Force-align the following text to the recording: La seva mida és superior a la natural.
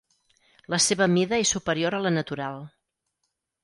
La 0.75 0.79
seva 0.85 1.09
mida 1.17 1.41
és 1.43 1.53
superior 1.57 2.01
a 2.01 2.03
la 2.09 2.17
natural. 2.19 2.63